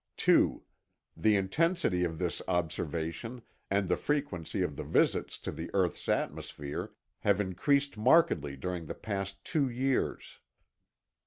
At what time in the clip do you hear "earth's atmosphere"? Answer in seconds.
5.75-6.93